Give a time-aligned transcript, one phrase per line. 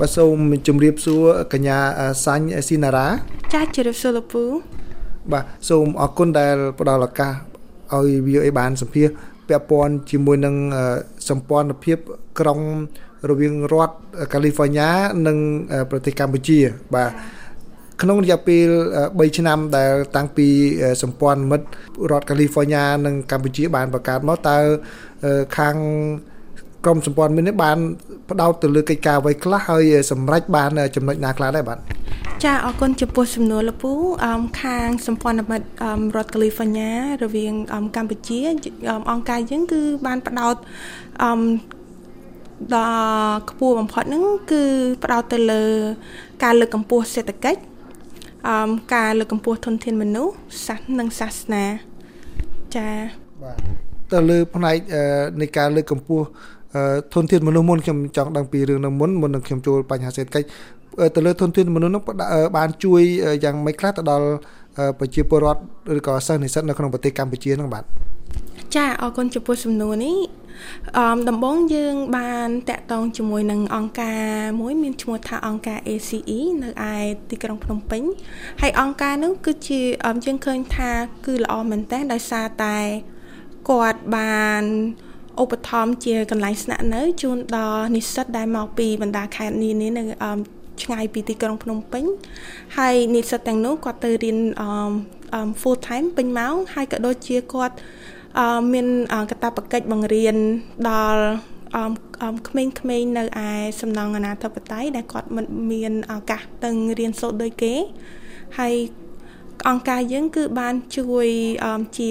[0.00, 1.22] បាទសូមជម្រាបសួរ
[1.52, 1.78] កញ្ញា
[2.24, 3.06] សាញ់ស៊ីណារ៉ា
[3.52, 4.44] ចាជម្រាបសួរលោកពូ
[5.32, 7.32] បាទសូមអរគុណដែលផ្ដល់ឱកាស
[7.94, 9.08] ឲ្យ VOA បានសម្ភាស
[9.48, 10.54] ពាក់ព័ន្ធជាមួយនឹង
[11.28, 11.98] សម្ព័ន្ធភាព
[12.40, 12.58] ក្រុង
[13.30, 13.94] រវាងរដ្ឋ
[14.32, 14.90] កាលីហ្វ័រញ៉ា
[15.26, 15.38] និង
[15.90, 16.58] ប្រទេសកម្ពុជា
[16.94, 17.10] បាទ
[18.02, 18.68] ក្នុងរយៈពេល
[19.00, 20.48] 3ឆ្នាំដែល តាំងពី
[21.02, 21.66] សម្ព័ន្ធមិត្ត
[22.10, 24.58] រដ្ឋកាលីហ្វ័រញ៉ានិងកម្ពុជាបានបង្កើតមកតើ
[25.56, 25.76] ខាង
[26.84, 27.78] ក្រមសម្ព័ន្ធមិត្តនេះបាន
[28.30, 31.78] ផ្ដោតទៅលើកិច្ចការអ្វីខ្លះហើយសម្រេចបានចំណុចណាខ្លះដែរបាទ
[32.44, 33.92] ចាអរគុណចំពោះសំណួរលពូ
[34.24, 35.66] អមខាងសម្ព័ន្ធមិត្ត
[36.16, 36.90] រដ្ឋកាលីហ្វ័រញ៉ា
[37.22, 37.54] រវាង
[37.96, 38.38] កម្ពុជា
[39.10, 40.54] អង្គការយើងគឺបានផ្ដោត
[41.22, 41.40] អម
[42.74, 44.62] ដល់ខ្ពស់បំផុតហ្នឹងគឺ
[45.04, 45.64] ផ្ដោតទៅលើ
[46.42, 47.60] ការលើកកម្ពស់សេដ្ឋកិច្ច
[48.48, 50.34] អមការលើកកម្ពស់ធនធានមនុស្ស
[50.66, 51.64] សាសនិងសាសនា
[52.76, 52.88] ចា
[53.42, 53.58] បាទ
[54.12, 54.76] ទៅលើផ្នែក
[55.40, 56.26] នៃការលើកកម្ពស់
[57.14, 60.46] ធនធានមនុស្សមុនខ្ញុំចង់ដឹងពីរឿងនឹងមុនមុននឹងខ្ញុំចូលបញ្ហាសេដ្ឋកិច្ច
[61.14, 62.02] ទៅលើធនធានមនុស្សនោះ
[62.56, 63.02] បានជួយ
[63.44, 64.26] យ៉ាងម៉េចខ្លះទៅដល់
[64.98, 65.60] ប្រជាពលរដ្ឋ
[65.98, 67.84] ឬក៏សិស្សនិស្សិតនៅក្នុងប្រទេសកម្ពុជានឹងបាទ
[68.76, 70.16] ចាអរគុណចំពោះសំណួរនេះ
[70.98, 76.94] អមដំបូងយើងបានតាក់ទងជាមួយនឹងអង្គការមួយមានឈ្មោះថាអង្គការ ACE នៅឯ
[77.30, 78.02] ទីក្រុងភ្នំពេញ
[78.60, 79.80] ហើយអង្គការនោះគឺជា
[80.24, 80.90] យើងឃើញថា
[81.26, 82.76] គឺល្អមែនតើដោយសារតែ
[83.70, 84.64] គាត់បាន
[85.40, 90.02] ឧបត្ថម្ភជាកន្លែងស្នាក់នៅជូនដល់និស្សិតដែលមកពីបណ្ដាខេត្តនានានៅ
[90.82, 92.04] ឆ្ងាយពីទីក្រុងភ្នំពេញ
[92.78, 94.38] ហើយនិស្សិតទាំងនោះគាត់ទៅរៀន
[95.60, 97.74] full time ពេញម៉ោងហើយក៏ដូចជាគាត់
[98.72, 98.86] មាន
[99.30, 100.36] កាតព្វកិច្ចបង្រៀន
[100.88, 101.24] ដល់
[101.76, 101.78] អ
[102.34, 102.64] មក្មេ
[103.00, 103.48] ងៗនៅឯ
[103.80, 107.74] សំណង់អាណាធិបតេយ្យដែលគាត់មិនមានឱកាសទៅរៀនសូត្រដូចគេ
[108.58, 108.74] ហើយ
[109.68, 111.28] អង្គការយើងគឺបានជួយ
[111.98, 112.10] ជា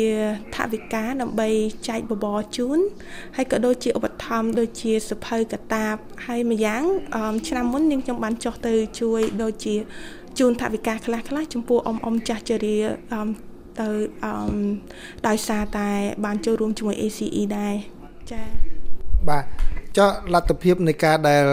[0.55, 1.49] ថវិកាដើម្បី
[1.87, 2.79] ចែកបបរជូន
[3.35, 6.83] ហើយក៏ដូចជាឧបត្ថម្ភដូចជាសភៅកតាបហើយម្យ៉ាង
[7.47, 9.75] ឆ្នាំមុននាងខ្ញុំបានចុះទៅជួយដូចជា
[10.39, 12.77] ជូនថវិកាខ្លះខ្លះចំពោះអ៊ំអ៊ំចាស់ជរា
[13.79, 13.87] ទៅ
[14.23, 14.33] អឺ
[15.27, 15.89] ដោយសារតែ
[16.25, 17.73] បានចូលរួមជាមួយ ACE ដែរ
[18.31, 18.45] ចា៎
[19.29, 19.45] បាទ
[19.97, 21.43] ចុះលទ្ធភាពនៃការដែល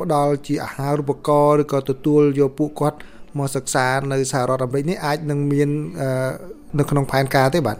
[0.00, 2.98] ផ្ដល់ជាអាហារូបករណ៍ឬក៏ទទួលយកពួកគាត់
[3.38, 5.70] មកសិក្សានៅសហរដ្ឋអាមេរិកនេះអាចនឹងមាន
[6.78, 7.76] នៅក្នុងផែនការទេបាទ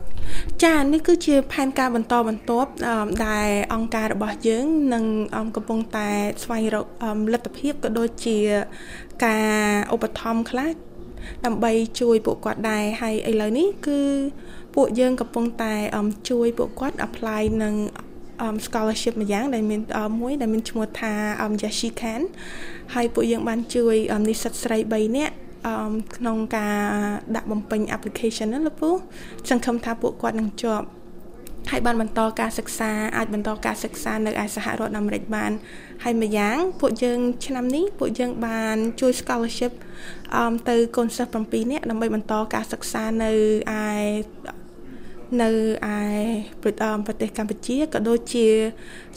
[0.64, 2.70] ចានេះគឺជាផែនការបន្តបន្ទាប់
[3.26, 5.04] ដែលអង្គការរបស់យើងនឹង
[5.56, 6.08] កំពុងតែ
[6.42, 6.86] ស្វែងរក
[7.32, 8.38] លទ្ធភាពក៏ដូចជា
[9.26, 9.54] ការ
[9.94, 10.70] ឧបត្ថម្ភខ្លះ
[11.46, 14.00] ដើម្បីជួយពួកគាត់ដែរហើយឥឡូវនេះគឺ
[14.74, 15.74] ពួកយើងកំពុងតែ
[16.30, 17.74] ជួយពួកគាត់ apply នឹង
[18.44, 19.80] um scholarship ម្យ៉ាងដែលមាន
[20.20, 21.12] មួយដែលមានឈ្មោះថា
[21.44, 22.22] um Yashi Khan
[22.94, 23.96] ហើយពួកយើងបានជួយ
[24.28, 25.34] និស្សិតស្រី3នាក់
[25.66, 25.74] អឺ
[26.16, 26.78] ក្នុងការ
[27.36, 28.90] ដាក់បំពេញ application ណាលោកពូ
[29.48, 30.86] សង្ឃឹមថាពួកគាត់នឹងជាប់
[31.70, 35.50] ហើយបានបន្តការសិក្សាអាចបន្តការសិក្សានៅឯសហរដ្ឋអាមេរិកបាន
[36.04, 39.72] ហើយម្យ៉ាងពួកយើង ឆ្នាំនេះពួកយើងបានជួយ scholarship
[40.36, 43.32] អឺទៅកូនសិស្ស7នាក់ដើម្បីបន្តការសិក្សានៅ
[43.78, 43.88] ឯ
[45.42, 45.50] នៅ
[45.94, 45.98] ឯ
[46.62, 48.46] ប្រទេសកម្ពុជាក៏ដូចជា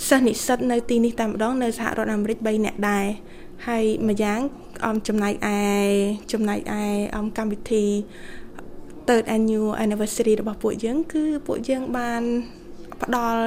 [0.10, 3.06] សិស្សនិស្សិតនៅទីនេះតែម្ដងនៅសហរដ្ឋអាមេរិក3នាក់ដែរ
[3.68, 4.40] ហើយម្យ៉ាង
[5.08, 5.60] ចំណែកឯ
[6.32, 6.82] ចំណែកឯ
[7.38, 7.86] កម្មវិធី
[9.08, 12.22] third annual anniversary របស់ពួកយើង គឺពួកយើងបាន
[13.02, 13.44] ផ្ដល់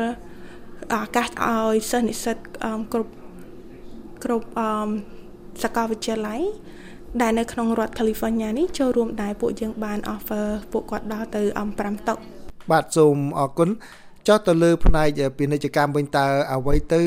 [0.94, 2.36] ឱកាសឲ្យសិស្សនិស្សិត
[2.92, 3.12] គ្រប់
[4.24, 4.48] គ្រប់
[5.62, 6.40] សាកលវិទ្យាល័យ
[7.22, 11.42] ដែលនៅក្នុងរដ្ឋ California នេះចូលរួមដែរពួកយើងបាន offer ពួកគាត់ដល់ទៅ
[11.76, 12.14] 5តុ
[12.70, 13.68] បាទសូមអរគុណ
[14.28, 17.02] ចុះទៅលើផ្នែកពាណិជ្ជកម្មវិញតើអ្វីទៅ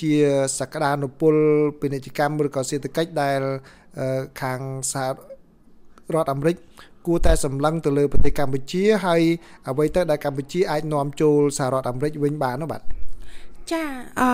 [0.00, 0.12] ជា
[0.58, 1.34] សក្តានុពល
[1.80, 3.40] ពាណិជ្ជកម្មឬក៏សេដ្ឋកិច្ចដែល
[4.40, 4.60] ខាង
[4.92, 5.06] សហ
[6.14, 6.56] រដ្ឋអាមេរិក
[7.06, 9.22] គួរតែសម្លឹងទៅលើប្រទេសកម្ពុជាហើយ
[9.68, 12.82] អ្វីទៅដែលកម្ពុជាអាចនាំចូលសហរដ្ឋអាមេរិកវិញបាននោះបាទ
[13.72, 13.84] ចា
[14.20, 14.30] អឺ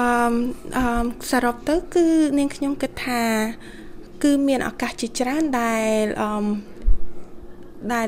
[0.76, 2.06] អឺសរុបទៅ គឺ
[2.38, 3.22] នាងខ្ញុំគិតថា
[4.24, 6.46] គឺមានឱកាសជាច្រើនដែលអឺ
[7.92, 8.06] ដែល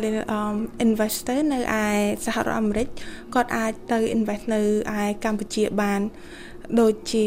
[0.86, 1.86] investor នៅឯ
[2.26, 2.88] សហរដ្ឋអាមេរិក
[3.34, 4.60] គាត់អាចទៅ invest នៅ
[4.98, 6.00] ឯកម្ពុជាបាន
[6.80, 7.26] ដូចជា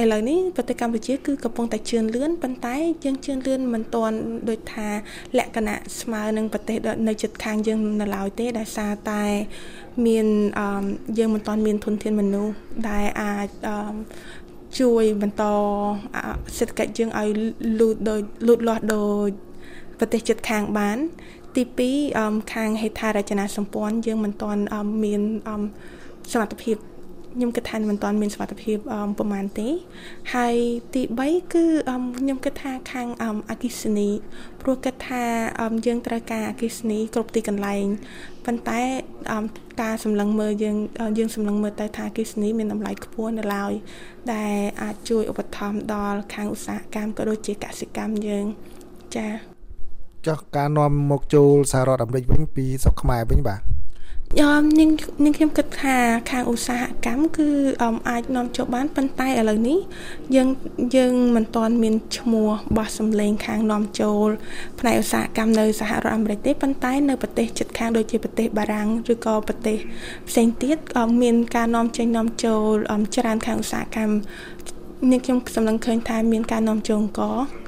[0.00, 4.16] ឥឡូវនេះប្រទេសកម្ពុជាគឺកំពុងតែជឿនលឿនប៉ុន្តែយើងជឿនលឿនមិនទាន់
[4.48, 4.88] ដូចថា
[5.38, 9.24] លក្ខណៈស្មើនឹងប្រទេសនៅជិតខាងយើងនៅឡើយទេដោយសារតែ
[10.06, 10.26] មាន
[11.18, 12.54] យើងមិនទាន់មានធនធានមនុស្ស
[12.88, 13.48] ដែលអាច
[14.80, 15.44] ជួយបន្ត
[16.58, 17.28] សេដ្ឋកិច្ចយើងឲ្យ
[17.80, 19.28] លូតដោយលូតលាស់ដោយ
[19.98, 20.98] ប្រទេសជិតខាងបាន
[21.56, 21.62] ទី
[22.06, 24.62] 2ខាងហេដ្ឋារចនាសម្ព័ន្ធយើងមិនទាន់
[25.04, 25.20] មាន
[26.32, 26.76] សមត្ថភាព
[27.34, 28.76] ខ្ញុំគិតថាមិនទាន់មានសុខភាព
[29.18, 29.68] ប្រហែលទេ
[30.34, 30.54] ហើយ
[30.94, 31.64] ទី3គឺ
[32.18, 33.08] ខ្ញុំគិតថាខាង
[33.50, 34.08] អគិសនី
[34.60, 35.24] ព្រោះគិតថា
[35.86, 37.84] យើងត្រូវការអគិសនីគ្រប់ទីកន្លែង
[38.46, 38.80] ប៉ុន្តែ
[39.82, 40.76] ការសម្លឹងមើលយើង
[41.18, 43.72] យើងសម្លឹងមើលទៅថាអគិសនីមានតម្លៃខ្ពស់នៅឡើយ
[44.34, 48.44] ដែលអាចជួយឧបត្ថម្ភដល់ខាងឧស្សាហកម្មក៏ដូចជាកសិកម្មយើង
[49.16, 49.32] ចា៎
[50.26, 53.60] ចុះការនាំមកចូលសហរដ្ឋអាមេរិកវិញពីស្រុកខ្មែរវិញបាទ
[54.32, 54.90] ខ្ញុំនាង
[55.36, 55.96] ខ្ញុំគិតថា
[56.30, 57.48] ខាងឧស្សាហកម្មគឺ
[58.08, 59.78] អាចនាំចូលបានប៉ុន្តែឥឡូវនេះ
[60.34, 60.48] យើង
[60.96, 64.28] យើងមិនទាន់មានឈ្មោះបោះសម្លេងខាងនាំចូល
[64.80, 69.78] ផ្នែកឧស្សាហកម្មនៅសហរដ្ឋអាមេរិកទេប៉ុន្តែនៅប្រទេសជិតខាងដូចជាប្រទេសបារាំងឬក៏ប្រទេស
[70.28, 70.76] ផ្សេងទៀត
[71.22, 72.62] មានការនាំចេញនាំចូល
[73.16, 74.14] ច្រើនខាងឧស្សាហកម្ម
[75.10, 77.22] នេះខ្ញុំសម្លឹងឃើញថាមានការនាំចូលអង្គ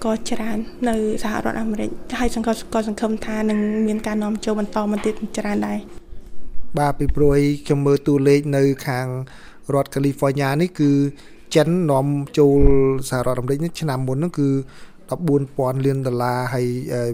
[0.05, 0.59] ក៏ច្រើន
[0.89, 1.91] នៅសហរដ្ឋអាមេរិក
[2.21, 6.00] ហើយសង្ឃឹមក៏សង្ឃឹមថានឹងមានការនាំចូលបន្តមកទៀតច្រើនដែរ
[6.79, 9.07] បាទពីព្រោះអីខ្ញុំមើលតួលេខនៅ ខាង
[9.75, 10.91] រដ្ឋ California នេះគឺ
[11.55, 12.07] ចិននាំ
[12.39, 12.61] ចូល
[13.09, 14.49] សហរដ្ឋអាមេរិកនេះឆ្នាំមុនហ្នឹងគឺ
[15.11, 16.67] 14,000លានដុល្លារហើយ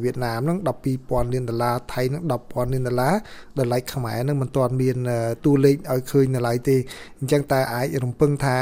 [0.04, 0.58] វៀតណាមហ្នឹង
[0.96, 3.14] 12,000លានដុល្លារថៃហ្នឹង10,000លានដុល្លារ
[3.58, 4.96] ដល់ឡែកខ្មែរហ្នឹងមិនទាន់មាន
[5.44, 6.76] តួលេខឲ្យឃើញនៅឡើយទេ
[7.18, 8.56] អញ្ចឹងតើអាចរំពឹងថា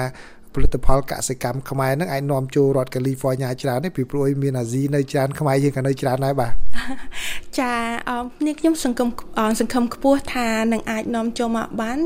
[0.55, 6.53] ផលិតផលកសិកម្មខ្មែរហ្នឹងអាចនាំចូលរដ្ឋកាលីហ្វ័រញ៉ាច្រើនទេពីព្រោះមានអាស៊ីនៅច្រើនខ្មែរយើងក៏នៅច្រើនដែរបាទ
[7.61, 7.73] ចា
[8.47, 9.09] នាងខ្ញុំសង្ឃឹម
[9.61, 11.99] សង្ឃឹមខ្ពស់ថានឹងអាចនាំចូលមកបាន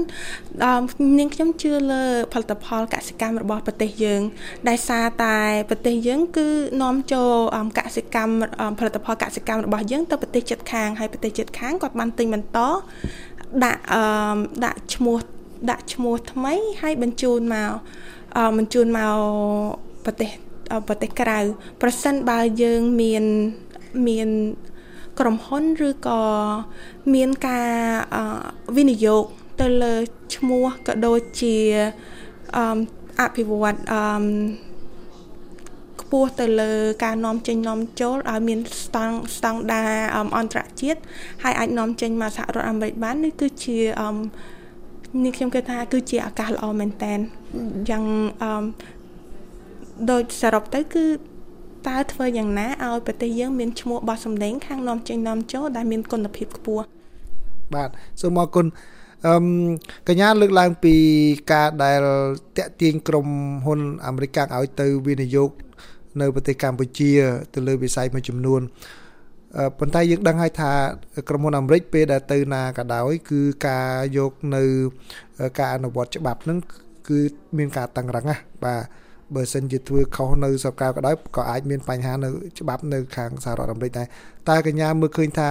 [1.19, 4.23] នាងខ្ញុំជឿលើផលិតផលកសិកម្មរបស់ប្រទេសយើង
[4.69, 5.37] ដែលសារតែ
[5.71, 6.49] ប្រទេសយើងគឺ
[6.83, 7.31] នាំចូល
[7.79, 8.35] កសិកម្ម
[8.79, 12.59] ផលិតផលកសិកម្មរបស់យើងទៅប្រទេសជិតខាងហើយប្រទេសជិតខាងគាត់បានទិញបន្ត
[13.65, 13.81] ដាក់
[14.65, 15.19] ដាក់ឈ្មោះ
[15.71, 17.73] ដាក់ឈ្មោះថ្មីហើយបញ្ជូនមក
[18.57, 19.17] បញ្ជូនមក
[20.05, 20.31] ប្រទេស
[20.89, 21.39] ប្រទេសក្រៅ
[21.83, 23.25] ប្រសិនបើយើងមាន
[24.09, 24.29] មាន
[25.19, 26.23] ក្រុមហ៊ុនឬក៏
[27.15, 27.71] មានការ
[28.77, 29.25] វិនិយោគ
[29.61, 29.95] ទៅលើ
[30.37, 31.57] ឈ្មោះក៏ដូចជា
[33.21, 34.03] អភិវឌ្ឍអឺ
[36.01, 36.73] ខ្ពស់ទៅលើ
[37.05, 39.93] ការនាំចេញនាំចូលឲ្យមានស្តង់ស្តង់ដារ
[40.37, 41.01] អន្តរជាតិ
[41.43, 44.09] ហើយអាចនាំចេញមកសហរដ្ឋអាមេរិកបាននេះគឺជាអឺ
[45.25, 47.15] នេះខ្ញុំគិតថាគឺជាឱកាសល្អមែនតើ
[47.91, 48.05] យ៉ាង
[48.43, 48.65] អឺ
[50.11, 51.05] ដោយសរុបទៅគឺ
[51.89, 56.85] តើធ្វើយ៉ាងណាឲ្យប្រទេសយើងមានឈ្មោះបោះសម្លេងខាងនាំចេញនាំចូលដែលមានគុណភាពខ្ពស់
[57.75, 57.91] បាទ
[58.21, 58.67] សូមអរគុណ
[59.27, 59.35] អឺ
[60.09, 60.95] កញ្ញាលើកឡើងពី
[61.53, 62.01] ការដែល
[62.59, 63.27] តាក់ទាញក្រុម
[63.65, 65.51] ហ៊ុនអាមេរិកឲ្យទៅវិនិយោគ
[66.21, 67.11] នៅប្រទេសកម្ពុជា
[67.55, 68.61] ទៅលើវិស័យមួយចំនួន
[69.79, 70.71] ប៉ុន្តែយើងដឹងហើយថា
[71.29, 74.65] ក្រុមហ៊ុនអាមេរិកពេលដែលទៅណាក៏ដោយ គឺការយកនៅ
[75.59, 76.59] ការអនុវត្តច្បាប់ហ្នឹង
[77.09, 77.19] គឺ
[77.59, 78.83] មានការតឹងរឹងណាបាទ
[79.35, 82.31] បើសិនជាធ្វើខុសនៅសកលក៏ដោយក៏អាចមានបញ្ហានៅ
[82.61, 84.07] ច្បាប់នៅខាងសហរដ្ឋអាមេរិកដែរ
[84.49, 85.51] តែកញ្ញាមើលឃើញថា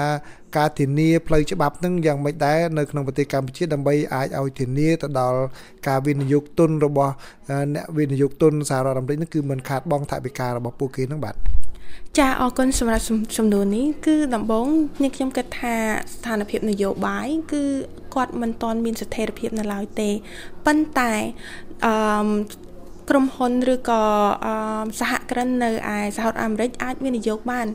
[0.57, 5.39] ការធានាផ្លូវច្បាប់នឹងយ៉ាងម៉េចដែរនៅក្នុងប្រទេសកម្ពុជាដើម្បីអាចឲ្យធានាទៅដល់
[5.87, 7.13] ការវិនិយោគទុនរបស់
[7.75, 11.35] អ្នកវិនិយោគទុនសហរដ្ឋអាមេរិកនឹងគឺមិនខាតបង់ថវិការបស់ពួកគេនឹងបាទ
[12.17, 13.03] ចាអរគុណសម្រាប់
[13.37, 14.67] សំណួរនេះគឺដំបូង
[15.03, 15.75] នេះខ្ញុំគិតថា
[16.13, 17.63] ស្ថានភាពនយោបាយគឺ
[18.13, 20.09] គាត់មិនទាន់មានស្ថិរភាពនៅឡើយទេ
[20.65, 21.13] ប៉ុន្តែ
[21.85, 21.93] អឺ
[23.09, 24.03] ក្រុមហ៊ុនឬក៏
[24.99, 27.67] សហគ្រិននៅឯសហរដ្ឋអាមេរិកអាចវិនិយោគបាន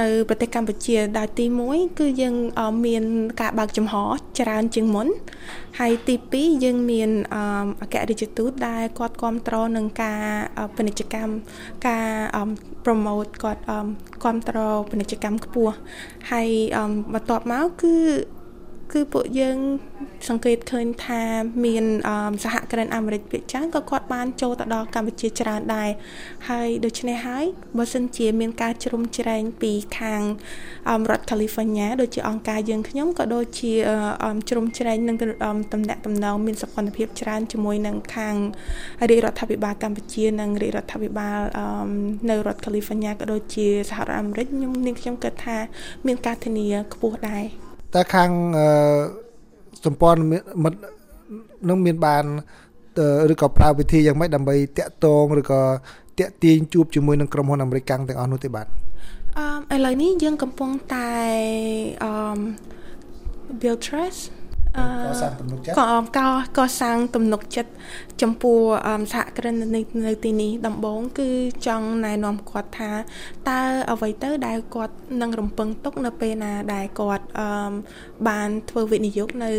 [0.00, 2.34] នៅប្រទេសកម្ពុជាដែលទី1គឺយើង
[2.86, 3.04] មាន
[3.40, 3.94] ការបើកចំហ
[4.38, 5.06] ច្រើនជាងមុន
[5.78, 7.10] ហើយទី2យើងមាន
[7.82, 10.22] អគ្គរដ្ឋទូតដែលគាត់គ្រប់គ្រងនឹងការ
[10.76, 11.32] ពាណិជ្ជកម្ម
[11.86, 12.08] ការ
[12.84, 13.62] promote គាត់
[14.22, 15.74] គ្រប់គ្រងពាណិជ្ជកម្មខ្ពស់
[16.30, 16.48] ហើយ
[17.14, 17.94] បន្ទាប់មកគឺ
[18.92, 19.58] គឺពួកយើង
[20.28, 21.22] សង្កេតឃើញថា
[21.64, 21.84] មាន
[22.44, 25.90] សហគ្រិនអាមេរិកភាគច្រើនក៏គាត់បានចូលទៅដល់កម្ពុជាច្រើនដែរ
[26.48, 27.44] ហើយដូច្នេះហើយ
[27.78, 30.22] បើសិនជាមានការជ្រុំជ្រែងពីខាង
[31.10, 33.72] រដ្ឋ California ដូចជាអង្គការយើងខ្ញុំក៏ដូចជា
[34.48, 35.16] ជ្រុំជ្រែងនឹង
[35.72, 38.36] តំណាក់តំណងមានសកម្មភាពច្រើនជាមួយនឹងខាង
[39.10, 41.40] រាជរដ្ឋាភិបាលកម្ពុជានិងរាជរដ្ឋាភិបាល
[42.30, 45.56] នៅរដ្ឋ California ក៏ដូចជាសហរដ្ឋអាមេរិកខ្ញុំនាងខ្ញុំគិតថា
[46.06, 47.63] មានការធានាខ្ពស់ដែរ
[47.94, 48.30] តើខាង
[49.84, 50.20] សម្ព័ន្ធ
[50.64, 50.78] មិត្ត
[51.68, 52.24] នឹងមានបាន
[53.32, 55.60] ឬក៏ប្រើវិធីយ៉ាងម៉េចដើម្បីតាក់ទងឬក៏
[56.20, 58.66] តាក់ទាញជួបជាមួយនឹងក្រុមហ៊ុនអាមេរិកទាំងអស់នោះទេបាទ
[59.70, 61.10] អឺឥឡូវនេះយើងកំពុងតែ
[62.04, 62.12] អឺ
[63.60, 64.20] build trust
[64.76, 65.76] កសាងទំនុកចិត្ត
[66.18, 66.20] ក
[66.58, 67.70] កសាងទំនុកចិត្ត
[68.22, 68.58] ចំពោះ
[69.12, 71.28] សហគ្រិននៅនៅទីនេះដំបូងគឺ
[71.66, 72.90] ចង់ណែនាំគាត់ថា
[73.48, 73.60] តើ
[73.92, 77.24] អ្វីទៅដែលគាត់នឹងរំពឹងទុកនៅពេលណាដែលគាត់
[78.28, 79.52] បានធ្វើវិនិយោគនៅ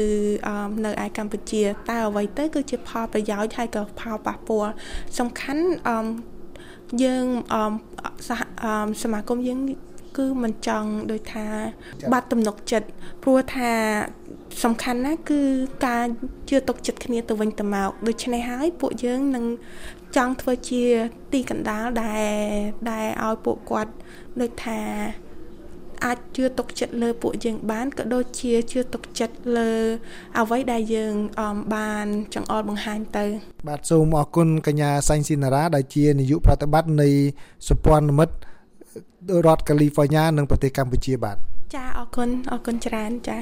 [0.85, 4.71] នៅឯកម្ពុជាតើអ្វីទៅគឺជាផលប្រយោជន៍ហើយក៏ផលប៉ះពាល់
[5.19, 5.65] សំខាន់
[7.03, 7.25] យើង
[8.27, 8.41] សហ
[9.03, 9.59] សមាគមយើង
[10.17, 11.47] គឺមិនចង់ដូចថា
[12.11, 12.87] បាត់ទំនុកចិត្ត
[13.23, 13.71] ព្រោះថា
[14.63, 15.41] សំខាន់ណាស់គឺ
[15.85, 16.05] ការ
[16.49, 19.45] ជឿទុកចិត្តគ្នាទៅវិញទៅមកដូច្នេះហើយពួកយើងនឹង
[20.15, 20.83] ចង់ធ្វើជា
[21.33, 22.33] ទីកណ្ដាលដែល
[22.91, 23.91] ដែលឲ្យពួកគាត់
[24.41, 24.79] ដូចថា
[26.05, 29.71] អាចជឿទុកចិត្តលើពួកយើងបានក៏ដូចជាជឿទុកចិត្តលើ
[30.39, 31.13] អ្វីដែលយើង
[31.75, 33.25] បានចង្អុលបង្ហាញទៅ
[33.67, 37.09] បាទសូមអរគុណកញ្ញាសាញ់ស៊ីណារ៉ាដែលជានាយកប្រតិបត្តិនៃ
[37.69, 38.35] សម្ព័ន្ធមិត្ត
[39.45, 41.37] រដ្ឋកាលីហ្វ័រញ៉ានិងប្រទេសកម្ពុជាបាទ
[41.75, 43.37] ចាអរគុណអរគុណច្រើនចា